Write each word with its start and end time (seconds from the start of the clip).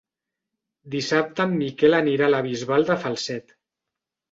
Dissabte 0.95 1.45
en 1.51 1.53
Miquel 1.59 1.97
anirà 1.99 2.31
a 2.31 2.33
la 2.37 2.41
Bisbal 2.49 2.91
de 2.91 2.99
Falset. 3.07 3.57